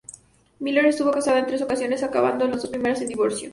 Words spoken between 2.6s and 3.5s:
dos primeras en divorcio.